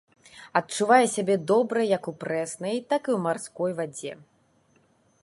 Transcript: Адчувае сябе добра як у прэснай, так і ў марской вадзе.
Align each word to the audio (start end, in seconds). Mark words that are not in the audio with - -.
Адчувае 0.59 1.03
сябе 1.15 1.35
добра 1.51 1.85
як 1.97 2.03
у 2.13 2.15
прэснай, 2.25 2.75
так 2.95 3.03
і 3.07 3.11
ў 3.17 3.19
марской 3.29 3.71
вадзе. 3.83 4.13